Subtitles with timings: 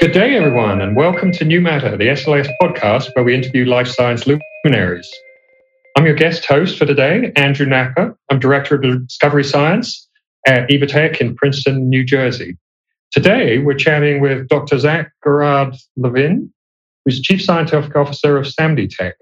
[0.00, 3.86] Good day, everyone, and welcome to New Matter, the SLAS podcast where we interview life
[3.86, 5.06] science luminaries.
[5.94, 8.16] I'm your guest host for today, Andrew Napper.
[8.30, 10.08] I'm Director of Discovery Science
[10.46, 12.56] at Evotec in Princeton, New Jersey.
[13.12, 14.78] Today, we're chatting with Dr.
[14.78, 16.50] Zack Gerard Levin,
[17.04, 19.12] who's Chief Scientific Officer of SamDTech.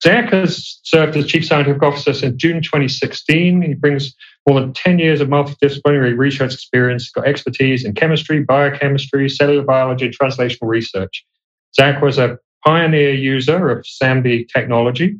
[0.00, 3.62] Zack has served as Chief Scientific Officer since June 2016.
[3.62, 4.14] He brings
[4.50, 10.06] more than 10 years of multidisciplinary research experience, got expertise in chemistry, biochemistry, cellular biology,
[10.06, 11.24] and translational research.
[11.76, 15.16] Zack was a pioneer user of SAMDI technology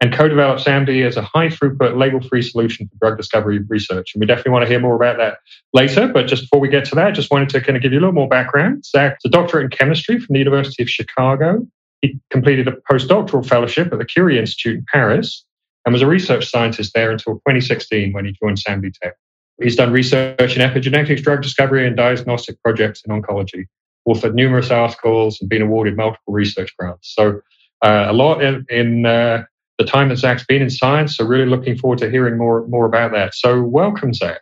[0.00, 4.10] and co-developed SAMDI as a high throughput label-free solution for drug discovery research.
[4.14, 5.38] And we definitely want to hear more about that
[5.72, 6.08] later.
[6.08, 8.00] But just before we get to that, I just wanted to kind of give you
[8.00, 8.84] a little more background.
[8.84, 11.64] Zack's a doctorate in chemistry from the University of Chicago.
[12.02, 15.45] He completed a postdoctoral fellowship at the Curie Institute in Paris
[15.86, 19.14] and was a research scientist there until 2016 when he joined SAMDI Tech.
[19.62, 23.64] He's done research in epigenetics, drug discovery, and diagnostic projects in oncology,
[24.06, 27.14] authored numerous articles, and been awarded multiple research grants.
[27.14, 27.40] So,
[27.82, 29.44] uh, a lot in, in uh,
[29.78, 31.16] the time that Zack's been in science.
[31.16, 33.34] So, really looking forward to hearing more, more about that.
[33.34, 34.40] So, welcome, Zack.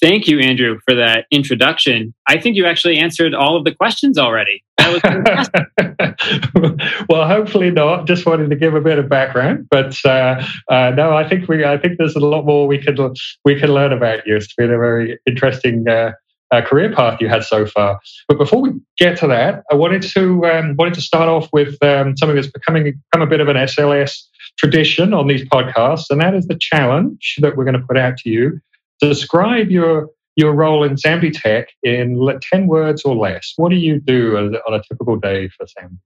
[0.00, 2.14] Thank you, Andrew, for that introduction.
[2.28, 4.62] I think you actually answered all of the questions already.
[7.08, 8.06] well, hopefully not.
[8.06, 11.64] Just wanted to give a bit of background, but uh, uh, no, I think we,
[11.64, 12.98] I think there's a lot more we could
[13.44, 14.36] we could learn about you.
[14.36, 16.12] It's been a very interesting uh,
[16.50, 17.98] uh, career path you had so far.
[18.28, 21.82] But before we get to that, I wanted to um, wanted to start off with
[21.82, 24.26] um, something that's becoming become a bit of an SLAS
[24.58, 28.16] tradition on these podcasts, and that is the challenge that we're going to put out
[28.18, 28.60] to you
[29.00, 32.16] describe your your role in SAMDI Tech in
[32.52, 33.54] 10 words or less.
[33.56, 35.98] What do you do on a typical day for SAMDI?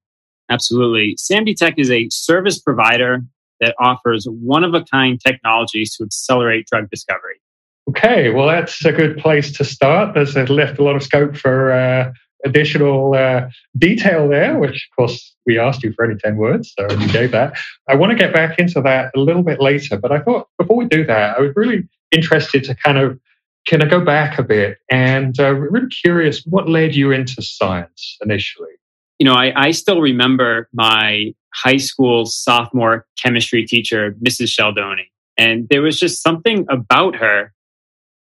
[0.48, 1.16] Absolutely.
[1.16, 3.22] SAMDI Tech is a service provider
[3.60, 7.40] that offers one of a kind technologies to accelerate drug discovery.
[7.90, 10.14] Okay, well, that's a good place to start.
[10.14, 12.12] There's left a lot of scope for uh,
[12.44, 16.90] additional uh, detail there, which, of course, we asked you for only 10 words, so
[16.96, 17.56] you gave that.
[17.88, 20.76] I want to get back into that a little bit later, but I thought before
[20.76, 23.18] we do that, I would really interested to kind of
[23.66, 28.18] can I go back a bit and uh, really curious what led you into science
[28.22, 28.72] initially?
[29.18, 34.48] You know, I, I still remember my high school sophomore chemistry teacher, Mrs.
[34.48, 35.06] Sheldoni,
[35.36, 37.52] and there was just something about her,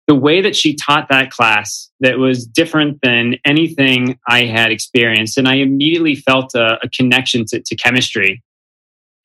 [0.07, 5.37] the way that she taught that class that was different than anything I had experienced.
[5.37, 8.43] And I immediately felt a, a connection to, to chemistry.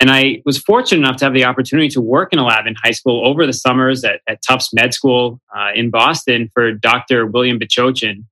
[0.01, 2.77] And I was fortunate enough to have the opportunity to work in a lab in
[2.83, 7.27] high school over the summers at, at Tufts Med School uh, in Boston for Dr.
[7.27, 8.25] William Bachovchin.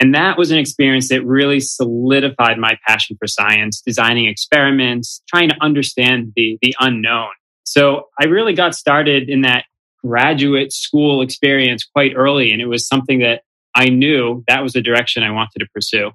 [0.00, 5.50] And that was an experience that really solidified my passion for science, designing experiments, trying
[5.50, 7.28] to understand the, the unknown.
[7.64, 9.66] So I really got started in that
[10.02, 12.50] graduate school experience quite early.
[12.50, 13.42] And it was something that
[13.74, 16.12] I knew that was the direction I wanted to pursue.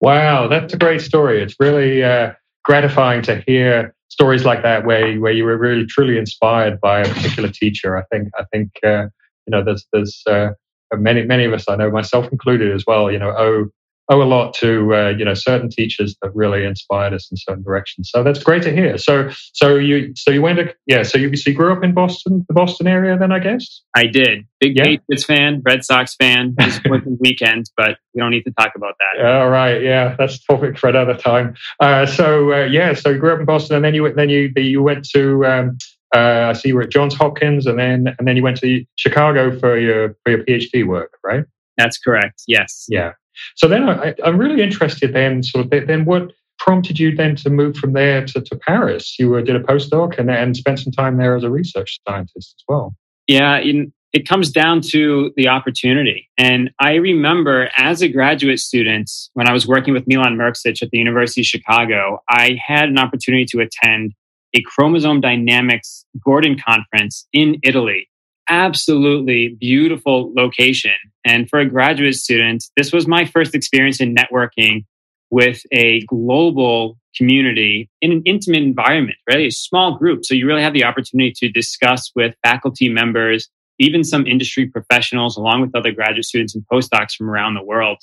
[0.00, 1.42] Wow, that's a great story.
[1.42, 2.32] It's really uh,
[2.66, 7.14] gratifying to hear stories like that where where you were really truly inspired by a
[7.14, 7.96] particular teacher.
[7.96, 9.04] I think I think uh,
[9.46, 10.50] you know there's there's uh,
[10.94, 13.10] many many of us I know myself included as well.
[13.10, 13.66] You know owe
[14.08, 17.62] owe a lot to uh, you know certain teachers that really inspired us in certain
[17.62, 18.10] directions.
[18.12, 18.98] So that's great to hear.
[18.98, 21.94] So so you so you went to yeah so you so you grew up in
[21.94, 24.84] Boston the Boston area then I guess I did big yeah.
[24.84, 29.24] Patriots fan Red Sox fan disappointing weekend but we don't need to talk about that.
[29.24, 31.54] All right yeah that's topic for another time.
[31.80, 34.52] Uh, so uh, yeah so you grew up in Boston and then you then you
[34.56, 35.78] you went to um,
[36.14, 38.84] uh, I see you were at Johns Hopkins and then and then you went to
[38.96, 41.44] Chicago for your for your PhD work right.
[41.76, 42.42] That's correct.
[42.46, 42.86] Yes.
[42.88, 43.12] Yeah.
[43.56, 47.50] So then I, am really interested then, sort of, then what prompted you then to
[47.50, 49.16] move from there to, to Paris?
[49.18, 52.64] You did a postdoc and, and spent some time there as a research scientist as
[52.68, 52.94] well.
[53.26, 56.28] Yeah, in, it comes down to the opportunity.
[56.38, 60.90] And I remember as a graduate student, when I was working with Milan Mrksich at
[60.90, 64.14] the University of Chicago, I had an opportunity to attend
[64.54, 68.08] a chromosome dynamics Gordon conference in Italy
[68.48, 70.92] absolutely beautiful location.
[71.24, 74.84] And for a graduate student, this was my first experience in networking
[75.30, 80.24] with a global community in an intimate environment, really a small group.
[80.24, 83.48] So you really have the opportunity to discuss with faculty members,
[83.78, 87.98] even some industry professionals, along with other graduate students and postdocs from around the world.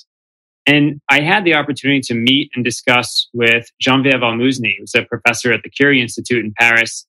[0.66, 5.52] And I had the opportunity to meet and discuss with Geneviève Almouzni, who's a professor
[5.52, 7.06] at the Curie Institute in Paris,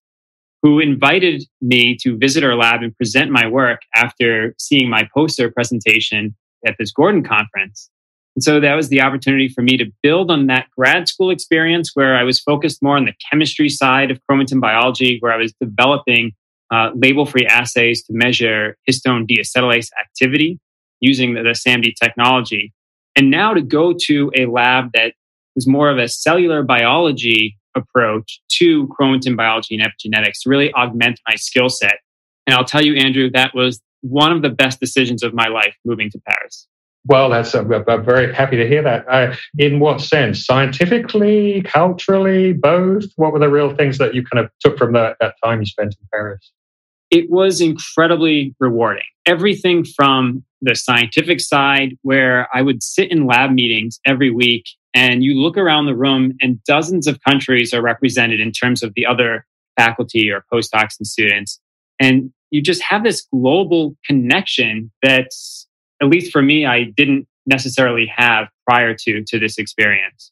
[0.66, 5.52] who invited me to visit our lab and present my work after seeing my poster
[5.52, 6.36] presentation
[6.66, 7.92] at this Gordon conference.
[8.36, 11.92] And so that was the opportunity for me to build on that grad school experience
[11.94, 15.54] where I was focused more on the chemistry side of chromatin biology, where I was
[15.62, 16.32] developing
[16.74, 20.60] uh, label free assays to measure histone deacetylase activity
[21.00, 22.74] using the, the SAMDI technology.
[23.16, 25.14] And now to go to a lab that
[25.54, 31.20] was more of a cellular biology approach to chromatin biology and epigenetics to really augment
[31.28, 31.98] my skill set.
[32.48, 35.76] And I'll tell you, Andrew, that was one of the best decisions of my life
[35.84, 36.68] moving to Paris.
[37.08, 39.06] Well, that's I'm, I'm very happy to hear that.
[39.08, 40.44] Uh, in what sense?
[40.46, 43.06] Scientifically, culturally, both?
[43.16, 45.66] What were the real things that you kind of took from that, that time you
[45.68, 46.52] spent in Paris?
[47.12, 49.04] It was incredibly rewarding.
[49.28, 55.24] Everything from the scientific side, where I would sit in lab meetings every week and
[55.24, 59.06] you look around the room and dozens of countries are represented in terms of the
[59.06, 59.46] other
[59.78, 61.60] faculty or postdocs and students.
[62.00, 65.68] And you just have this global connection that's,
[66.02, 70.32] at least for me, I didn't necessarily have prior to, to this experience.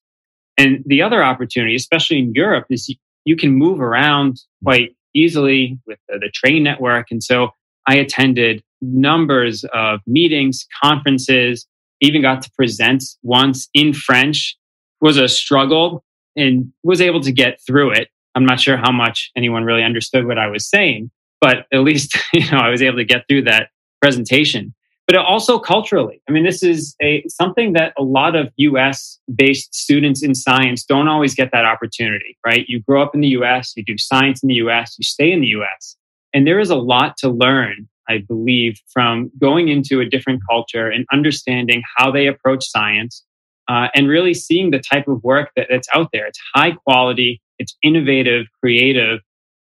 [0.58, 2.96] And the other opportunity, especially in Europe, is
[3.26, 7.08] you can move around quite easily with the, the train network.
[7.12, 7.50] And so
[7.86, 11.68] I attended numbers of meetings, conferences,
[12.04, 14.58] even got to present once in French,
[15.02, 16.04] was a struggle
[16.36, 18.10] and was able to get through it.
[18.36, 22.18] I'm not sure how much anyone really understood what I was saying, but at least,
[22.34, 23.70] you know, I was able to get through that
[24.02, 24.74] presentation.
[25.06, 29.76] But also culturally, I mean, this is a something that a lot of US based
[29.76, 32.66] students in science don't always get that opportunity, right?
[32.70, 35.42] You grow up in the US, you do science in the US, you stay in
[35.42, 35.98] the US.
[36.34, 40.90] And there is a lot to learn I believe, from going into a different culture
[40.90, 43.24] and understanding how they approach science
[43.68, 46.28] uh, and really seeing the type of work that, that's out there.
[46.28, 49.20] It's high quality, it's innovative, creative,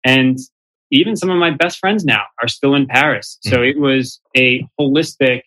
[0.06, 0.38] and
[0.92, 3.38] even some of my best friends now are still in Paris.
[3.42, 3.64] So hmm.
[3.64, 5.42] it was a holistic,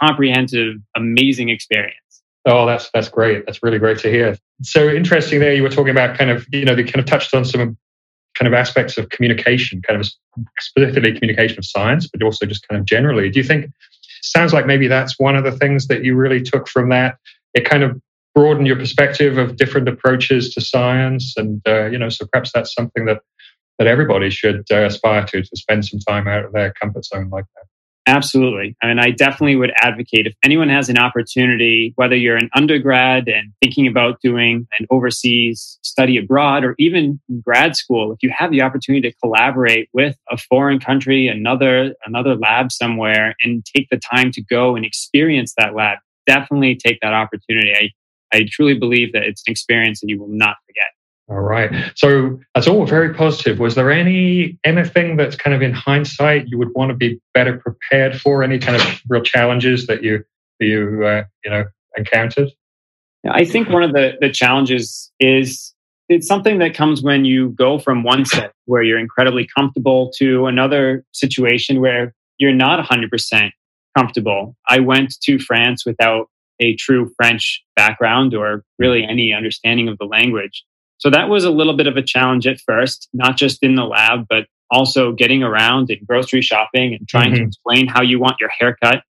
[0.00, 2.00] comprehensive, amazing experience.
[2.46, 3.44] Oh, that's that's great.
[3.44, 4.38] That's really great to hear.
[4.62, 5.52] So interesting there.
[5.52, 7.76] You were talking about kind of, you know, they kind of touched on some
[8.38, 10.08] kind of aspects of communication, kind of
[10.60, 13.30] specifically communication of science, but also just kind of generally.
[13.30, 13.70] Do you think
[14.22, 17.16] sounds like maybe that's one of the things that you really took from that?
[17.54, 18.00] It kind of
[18.34, 22.74] broadened your perspective of different approaches to science, and uh, you know, so perhaps that's
[22.74, 23.20] something that
[23.78, 27.30] that everybody should uh, aspire to to spend some time out of their comfort zone
[27.30, 27.75] like that.
[28.08, 28.76] Absolutely.
[28.80, 33.26] I mean, I definitely would advocate if anyone has an opportunity, whether you're an undergrad
[33.26, 38.52] and thinking about doing an overseas study abroad or even grad school, if you have
[38.52, 43.98] the opportunity to collaborate with a foreign country, another, another lab somewhere and take the
[43.98, 45.98] time to go and experience that lab,
[46.28, 47.72] definitely take that opportunity.
[47.74, 50.92] I, I truly believe that it's an experience that you will not forget.
[51.28, 51.72] All right.
[51.96, 53.58] So that's all very positive.
[53.58, 57.58] Was there any anything that's kind of in hindsight you would want to be better
[57.58, 58.44] prepared for?
[58.44, 60.24] Any kind of real challenges that you
[60.60, 61.64] you uh, you know
[61.96, 62.50] encountered?
[63.28, 65.74] I think one of the the challenges is
[66.08, 70.46] it's something that comes when you go from one set where you're incredibly comfortable to
[70.46, 73.50] another situation where you're not 100%
[73.96, 74.56] comfortable.
[74.68, 76.28] I went to France without
[76.60, 80.64] a true French background or really any understanding of the language.
[80.98, 83.84] So that was a little bit of a challenge at first, not just in the
[83.84, 87.42] lab, but also getting around and grocery shopping and trying mm-hmm.
[87.42, 89.02] to explain how you want your haircut.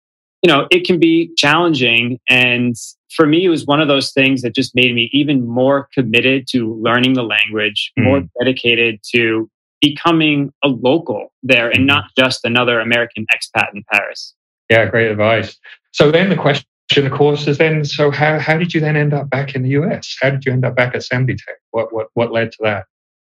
[0.42, 2.18] You know, it can be challenging.
[2.28, 2.74] And
[3.14, 6.46] for me, it was one of those things that just made me even more committed
[6.50, 8.08] to learning the language, mm-hmm.
[8.08, 9.50] more dedicated to
[9.80, 11.86] becoming a local there and mm-hmm.
[11.86, 14.34] not just another American expat in Paris.
[14.68, 15.56] Yeah, great advice.
[15.92, 16.66] So then the question
[16.96, 19.70] of course, is then so how, how did you then end up back in the
[19.70, 20.16] US?
[20.20, 21.56] How did you end up back at SAMDI Tech?
[21.72, 22.86] What, what, what led to that?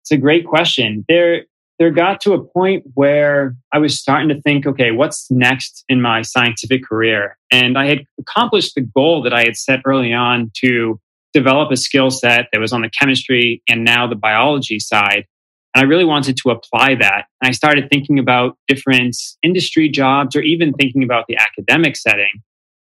[0.01, 1.03] It's a great question.
[1.09, 1.43] There,
[1.79, 6.01] there got to a point where I was starting to think, okay, what's next in
[6.01, 7.38] my scientific career?
[7.51, 11.00] And I had accomplished the goal that I had set early on to
[11.33, 15.25] develop a skill set that was on the chemistry and now the biology side.
[15.75, 17.25] And I really wanted to apply that.
[17.41, 22.41] And I started thinking about different industry jobs or even thinking about the academic setting.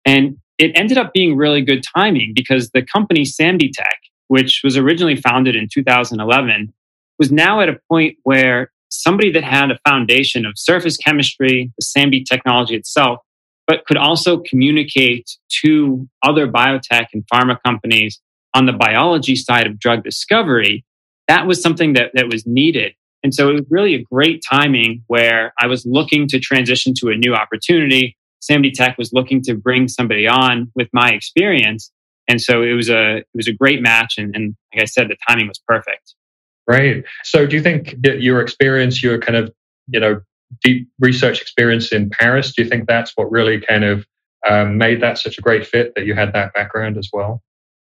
[0.04, 4.76] And it ended up being really good timing because the company SAMDI Tech, which was
[4.76, 6.72] originally founded in 2011,
[7.18, 11.84] was now at a point where somebody that had a foundation of surface chemistry, the
[11.84, 13.18] SAMDI technology itself,
[13.66, 15.30] but could also communicate
[15.62, 18.20] to other biotech and pharma companies
[18.54, 20.84] on the biology side of drug discovery,
[21.26, 22.94] that was something that, that was needed.
[23.22, 27.08] And so it was really a great timing where I was looking to transition to
[27.08, 28.16] a new opportunity
[28.48, 31.90] SAMDI Tech was looking to bring somebody on with my experience.
[32.28, 35.08] And so it was a it was a great match and, and like I said,
[35.08, 36.14] the timing was perfect.
[36.66, 37.04] Right.
[37.24, 39.52] So do you think that your experience, your kind of,
[39.88, 40.20] you know,
[40.62, 44.06] deep research experience in Paris, do you think that's what really kind of
[44.48, 47.42] um, made that such a great fit that you had that background as well?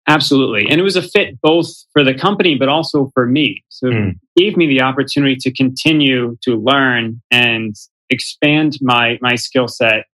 [0.07, 0.67] Absolutely.
[0.69, 3.63] And it was a fit both for the company, but also for me.
[3.69, 4.11] So mm.
[4.11, 7.75] it gave me the opportunity to continue to learn and
[8.09, 10.05] expand my, my skill set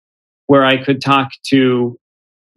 [0.52, 1.98] where I could talk to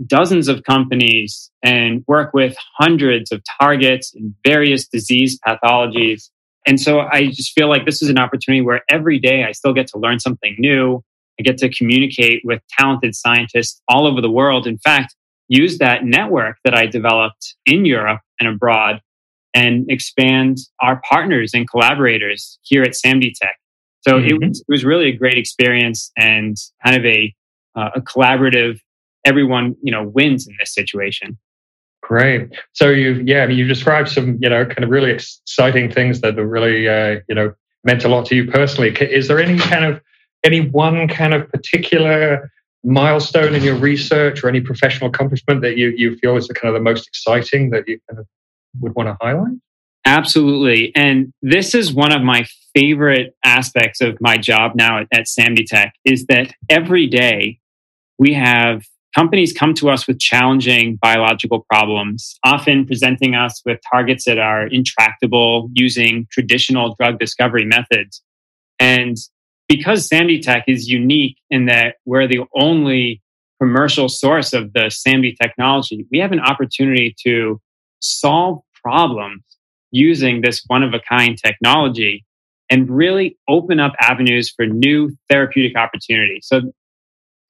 [0.05, 6.29] dozens of companies and work with hundreds of targets in various disease pathologies.
[6.67, 9.73] And so I just feel like this is an opportunity where every day I still
[9.73, 11.05] get to learn something new.
[11.39, 14.67] I get to communicate with talented scientists all over the world.
[14.67, 15.15] In fact,
[15.47, 19.03] use that network that I developed in Europe and abroad
[19.55, 23.57] and expand our partners and collaborators here at SAMDI Tech.
[24.01, 24.43] So mm-hmm.
[24.43, 27.33] it, was, it was really a great experience and kind of a,
[27.75, 28.79] uh, a collaborative,
[29.25, 31.39] everyone, you know, wins in this situation.
[32.03, 32.51] Great.
[32.73, 36.21] So you, yeah, I mean, you described some, you know, kind of really exciting things
[36.21, 38.91] that really, uh, you know, meant a lot to you personally.
[38.91, 40.01] Is there any kind of,
[40.43, 42.51] any one kind of particular
[42.85, 46.69] milestone in your research or any professional accomplishment that you, you feel is the kind
[46.69, 48.27] of the most exciting that you kind of
[48.81, 49.57] would want to highlight?
[50.05, 50.93] Absolutely.
[50.95, 55.27] And this is one of my favorite aspects of my job now at, at
[55.67, 57.59] Tech is that every day
[58.19, 64.25] we have companies come to us with challenging biological problems, often presenting us with targets
[64.25, 68.23] that are intractable using traditional drug discovery methods.
[68.79, 69.17] And
[69.69, 73.23] because SAMDI Tech is unique in that we're the only
[73.61, 77.61] commercial source of the SAMDI technology, we have an opportunity to
[78.01, 79.43] solve problems
[79.91, 82.25] using this one of a kind technology
[82.69, 86.47] and really open up avenues for new therapeutic opportunities.
[86.47, 86.73] So,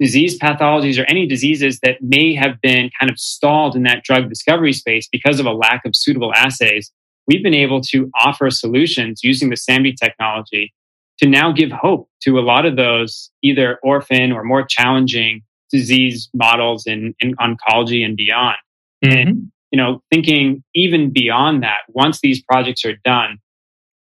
[0.00, 4.28] disease pathologies or any diseases that may have been kind of stalled in that drug
[4.28, 6.90] discovery space because of a lack of suitable assays,
[7.26, 10.72] we've been able to offer solutions using the SAMDI technology
[11.18, 16.28] to now give hope to a lot of those either orphan or more challenging disease
[16.34, 18.56] models in, in oncology and beyond.
[19.04, 19.16] Mm-hmm.
[19.16, 23.38] And you know, thinking even beyond that, once these projects are done,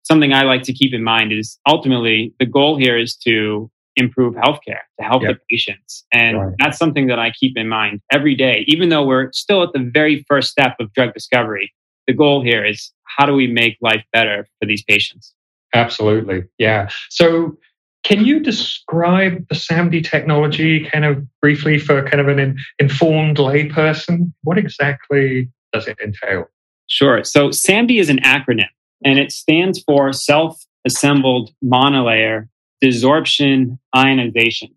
[0.04, 4.34] something I like to keep in mind is ultimately the goal here is to improve
[4.34, 5.36] healthcare, to help yep.
[5.36, 6.04] the patients.
[6.12, 6.54] And right.
[6.58, 9.90] that's something that I keep in mind every day, even though we're still at the
[9.92, 11.72] very first step of drug discovery.
[12.06, 15.34] The goal here is how do we make life better for these patients?
[15.74, 16.44] Absolutely.
[16.58, 16.88] Yeah.
[17.10, 17.56] So
[18.04, 23.38] can you describe the SAMDI technology kind of briefly for kind of an in, informed
[23.38, 24.32] layperson?
[24.44, 26.48] What exactly does it entail?
[26.86, 27.24] Sure.
[27.24, 28.68] So SAMDI is an acronym
[29.04, 32.48] and it stands for self assembled monolayer
[32.82, 34.70] desorption ionization.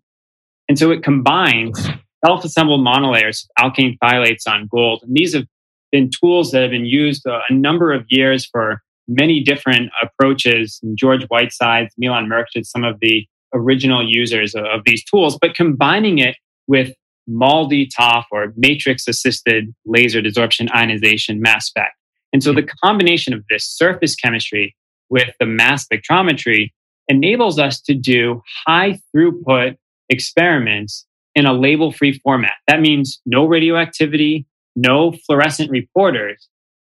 [0.68, 1.88] And so it combines
[2.24, 5.02] self assembled monolayers of alkanethiolates on gold.
[5.02, 5.46] And these have
[5.90, 10.78] been tools that have been used a, a number of years for many different approaches.
[10.82, 15.54] And George Whitesides, Milan Mrksich, some of the original users of, of these tools, but
[15.54, 16.36] combining it
[16.68, 16.94] with
[17.28, 21.92] MALDI-TOF or matrix assisted laser desorption ionization mass spec.
[22.32, 22.68] And so the hmm.
[22.82, 24.76] combination of this surface chemistry
[25.08, 26.70] with the mass spectrometry
[27.10, 29.76] enables us to do high throughput
[30.08, 32.54] experiments in a label free format.
[32.66, 36.48] That means no radioactivity, no fluorescent reporters.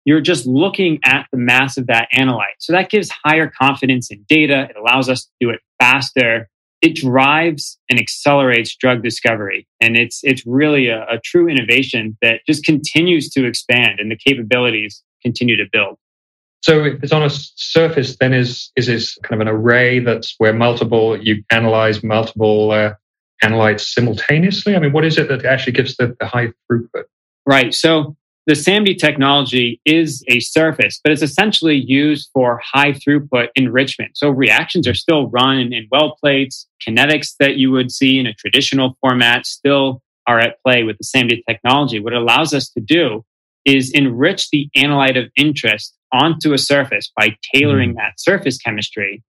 [0.04, 2.58] You're just looking at the mass of that analyte.
[2.58, 4.68] So that gives higher confidence in data.
[4.70, 6.48] It allows us to do it faster
[6.82, 9.68] it drives and accelerates drug discovery.
[9.80, 14.16] And it's, it's really a, a true innovation that just continues to expand and the
[14.16, 15.96] capabilities continue to build.
[16.62, 20.34] So if it's on a surface, then is is this kind of an array that's
[20.38, 22.94] where multiple you analyze multiple uh,
[23.42, 24.76] analytes simultaneously?
[24.76, 27.04] I mean, what is it that actually gives the, the high throughput?
[27.44, 27.74] Right.
[27.74, 28.16] So
[28.46, 34.16] the SAMDI technology is a surface, but it's essentially used for high throughput enrichment.
[34.16, 36.68] So reactions are still run in well plates.
[36.86, 41.04] Kinetics that you would see in a traditional format still are at play with the
[41.04, 41.98] SAMDI technology.
[41.98, 43.24] What it allows us to do
[43.64, 47.98] is enrich the analyte of interest onto a surface by tailoring mm-hmm.
[47.98, 49.22] that surface chemistry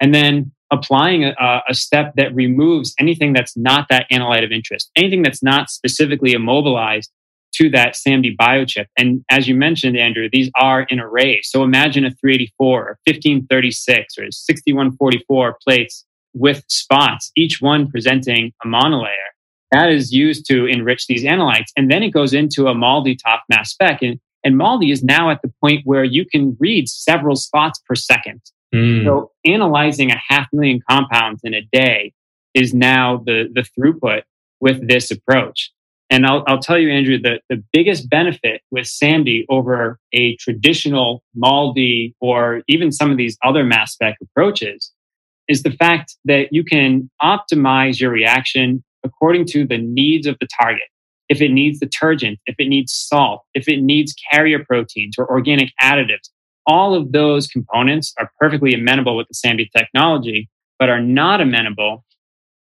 [0.00, 4.90] and then applying a, a, step that removes anything that's not that analyte of interest,
[4.96, 7.10] anything that's not specifically immobilized
[7.54, 8.86] to that SAMDI biochip.
[8.96, 11.48] And as you mentioned, Andrew, these are in arrays.
[11.50, 16.04] So imagine a 384 or 1536 or 6144 plates
[16.34, 19.28] with spots, each one presenting a monolayer.
[19.72, 21.72] That is used to enrich these analytes.
[21.76, 24.02] And then it goes into a MALDI-TOF mass spec.
[24.02, 27.94] And, and MALDI is now at the point where you can read several spots per
[27.94, 28.40] second.
[28.74, 29.04] Mm.
[29.04, 32.12] So analyzing a half million compounds in a day
[32.54, 34.22] is now the, the throughput
[34.60, 35.72] with this approach.
[36.10, 41.22] And I'll, I'll tell you, Andrew, that the biggest benefit with SAMDI over a traditional
[41.36, 44.92] MALDI or even some of these other mass spec approaches
[45.48, 50.48] is the fact that you can optimize your reaction according to the needs of the
[50.60, 50.88] target.
[51.28, 55.70] If it needs detergent, if it needs salt, if it needs carrier proteins or organic
[55.82, 56.30] additives,
[56.66, 62.04] all of those components are perfectly amenable with the SAMDI technology, but are not amenable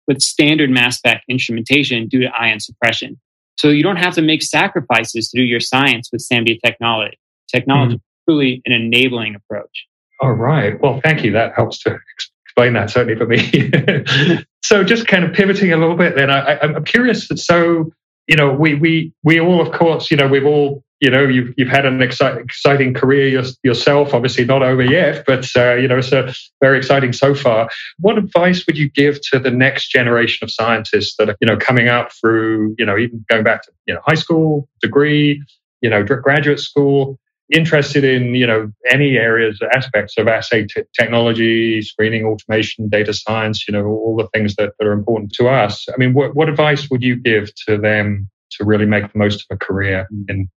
[0.06, 3.20] with standard mass spec instrumentation due to ion suppression.
[3.56, 7.18] So you don't have to make sacrifices to do your science with SAMDI technology.
[7.48, 9.86] Technology is truly an enabling approach.
[10.20, 10.80] All right.
[10.80, 11.32] Well, thank you.
[11.32, 11.98] That helps to
[12.44, 14.44] explain that certainly for me.
[14.62, 17.28] so just kind of pivoting a little bit then, I, I'm curious.
[17.36, 17.92] So,
[18.28, 21.54] you know, we, we, we all, of course, you know, we've all you know you've
[21.56, 24.14] you've had an exciting exciting career yourself.
[24.14, 27.68] Obviously, not over yet, but uh, you know it's a very exciting so far.
[27.98, 31.56] What advice would you give to the next generation of scientists that are you know
[31.56, 35.42] coming up through you know even going back to you know high school degree,
[35.82, 37.18] you know graduate school,
[37.50, 43.66] interested in you know any areas aspects of assay t- technology screening automation data science
[43.66, 46.48] you know all the things that, that are important to us i mean what, what
[46.48, 50.48] advice would you give to them to really make the most of a career in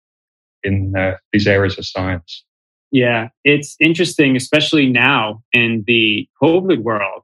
[0.64, 2.44] in uh, these areas of science.
[2.92, 7.24] Yeah, it's interesting, especially now in the COVID world,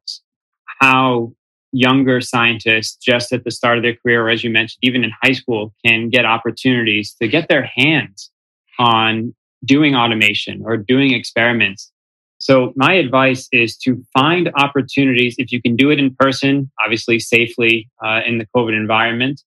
[0.79, 1.33] how
[1.74, 5.12] younger scientists just at the start of their career, or as you mentioned, even in
[5.21, 8.31] high school, can get opportunities to get their hands
[8.79, 9.36] on
[9.66, 11.92] doing automation or doing experiments.
[12.40, 15.36] So, my advice is to find opportunities.
[15.38, 19.42] If you can do it in person, obviously safely uh, in the COVID environment,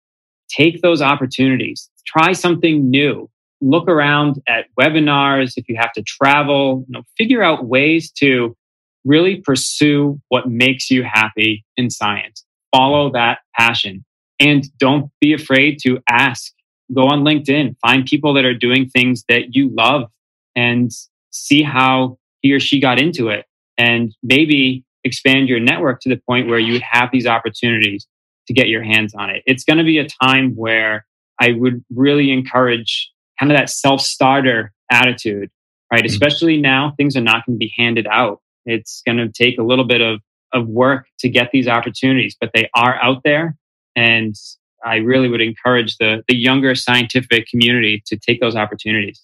[0.49, 1.89] take those opportunities.
[2.07, 7.43] Try something new look around at webinars, if you have to travel, you know, figure
[7.43, 8.57] out ways to
[9.05, 12.45] really pursue what makes you happy in science.
[12.75, 14.05] Follow that passion
[14.39, 16.53] and don't be afraid to ask.
[16.95, 20.11] Go on LinkedIn, find people that are doing things that you love
[20.57, 20.91] and
[21.31, 23.47] see how he or she got into it
[23.79, 28.07] and maybe expand your network to the point where you would have these opportunities
[28.47, 29.43] to get your hands on it.
[29.47, 31.07] It's going to be a time where
[31.41, 35.51] I would really encourage kind of that self starter attitude,
[35.91, 36.01] right?
[36.01, 36.07] Mm-hmm.
[36.07, 38.41] Especially now, things are not going to be handed out.
[38.67, 40.21] It's going to take a little bit of,
[40.53, 43.57] of work to get these opportunities, but they are out there.
[43.97, 44.35] And
[44.85, 49.21] I really would encourage the, the younger scientific community to take those opportunities.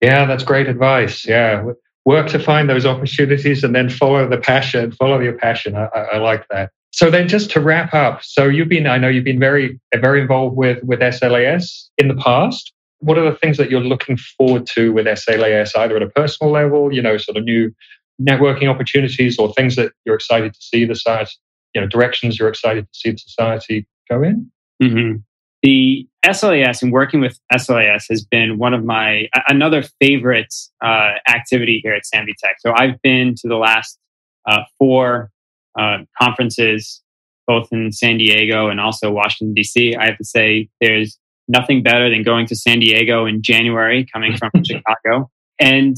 [0.00, 1.26] Yeah, that's great advice.
[1.26, 1.64] Yeah.
[2.04, 5.74] Work to find those opportunities and then follow the passion, follow your passion.
[5.76, 6.70] I, I like that.
[6.92, 10.20] So then just to wrap up, so you've been, I know you've been very, very
[10.20, 14.66] involved with, with SLAS in the past what are the things that you're looking forward
[14.74, 17.72] to with SLAS, either at a personal level, you know, sort of new
[18.20, 21.32] networking opportunities or things that you're excited to see the society,
[21.74, 24.50] you know, directions you're excited to see the society go in?
[24.82, 25.18] Mm-hmm.
[25.62, 31.80] The SLAS and working with SLAS has been one of my another favorite uh, activity
[31.82, 32.56] here at SAMDI Tech.
[32.60, 33.98] So I've been to the last
[34.46, 35.30] uh, four
[35.78, 37.02] uh, conferences,
[37.46, 39.96] both in San Diego and also Washington D.C.
[39.96, 44.36] I have to say, there's nothing better than going to San Diego in January, coming
[44.36, 45.30] from Chicago.
[45.60, 45.96] And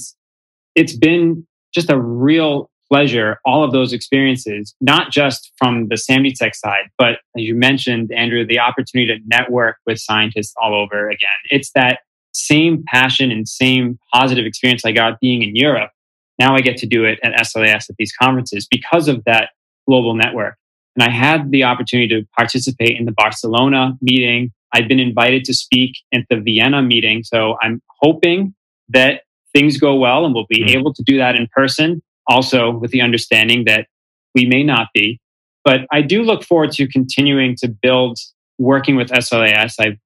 [0.74, 6.35] it's been just a real pleasure, all of those experiences, not just from the SAMDI
[6.35, 11.09] Tech side, but as you mentioned, Andrew, the opportunity to network with scientists all over
[11.09, 11.29] again.
[11.51, 12.01] It's that
[12.33, 15.90] same passion and same positive experience I got being in Europe.
[16.38, 19.51] Now I get to do it at SLAS at these conferences because of that
[19.87, 20.57] global network.
[20.96, 25.55] And I had the opportunity to participate in the Barcelona meeting I've been invited to
[25.55, 27.24] speak at the Vienna meeting.
[27.24, 28.55] So I'm hoping
[28.90, 29.22] that
[29.53, 30.79] things go well and we'll be mm-hmm.
[30.79, 33.86] able to do that in person, also with the understanding that
[34.34, 35.20] we may not be.
[35.64, 38.18] But I do look forward to continuing to build
[38.58, 39.74] working with SLAS.
[39.78, 39.98] I've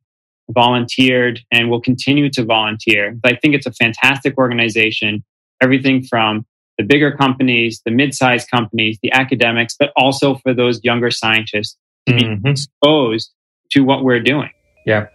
[0.50, 3.18] volunteered and will continue to volunteer.
[3.24, 5.24] I think it's a fantastic organization,
[5.62, 6.46] everything from
[6.78, 12.14] the bigger companies, the mid-sized companies, the academics, but also for those younger scientists to
[12.14, 12.42] mm-hmm.
[12.42, 13.30] be exposed
[13.70, 14.50] to what we're doing.
[14.86, 15.06] Yeah.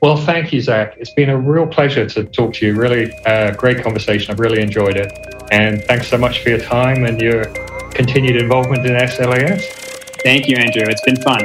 [0.00, 0.96] Well, thank you, Zack.
[0.96, 2.74] It's been a real pleasure to talk to you.
[2.74, 4.32] Really uh, great conversation.
[4.32, 5.12] I've really enjoyed it.
[5.50, 7.44] And thanks so much for your time and your
[7.90, 9.62] continued involvement in SLAS.
[10.22, 10.84] Thank you, Andrew.
[10.88, 11.44] It's been fun.